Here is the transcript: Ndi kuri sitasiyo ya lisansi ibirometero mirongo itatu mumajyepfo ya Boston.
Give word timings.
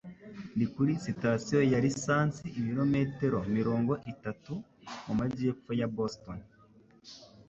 Ndi 0.55 0.65
kuri 0.73 0.91
sitasiyo 1.05 1.59
ya 1.71 1.79
lisansi 1.85 2.45
ibirometero 2.59 3.39
mirongo 3.55 3.93
itatu 4.13 4.53
mumajyepfo 5.05 5.71
ya 5.79 5.87
Boston. 5.95 6.39